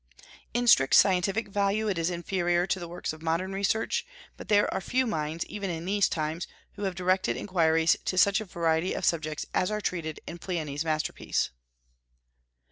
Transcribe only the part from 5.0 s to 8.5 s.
minds, even in these times, who have directed inquiries to such a